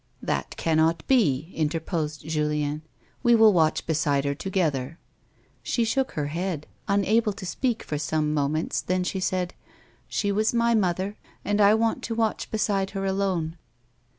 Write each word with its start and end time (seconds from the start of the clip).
"That 0.33 0.57
cannot 0.57 1.05
be," 1.05 1.51
interposed 1.53 2.27
Julien;" 2.27 2.81
we 3.21 3.35
will 3.35 3.53
watch 3.53 3.85
beside 3.85 4.25
her 4.25 4.33
together." 4.33 4.97
154 5.61 5.61
A 5.61 5.61
WOMAN'S 5.67 5.69
LIFE. 5.69 5.73
She 5.75 5.85
shook 5.85 6.11
her 6.13 6.41
head, 6.41 6.67
unable 6.87 7.33
to 7.33 7.45
speak 7.45 7.83
for 7.83 7.99
some 7.99 8.33
moments, 8.33 8.81
then 8.81 9.03
she 9.03 9.19
said;" 9.19 9.53
She 10.07 10.31
was 10.31 10.55
my 10.55 10.73
mother, 10.73 11.17
and 11.45 11.61
I 11.61 11.75
want 11.75 12.01
to 12.05 12.15
watch 12.15 12.49
beside 12.49 12.89
her 12.97 13.05
alone." 13.05 13.57